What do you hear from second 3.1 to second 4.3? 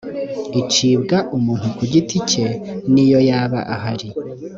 yaba ahari